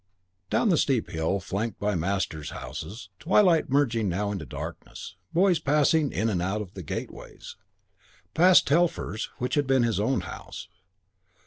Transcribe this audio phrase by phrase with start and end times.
[0.45, 3.09] IV Down the steep hill flanked by masters' houses.
[3.19, 5.15] Twilight merging now into darkness.
[5.31, 7.55] Boys passing in and out of the gateways.
[8.33, 10.69] Past Telfer's which had been his own house.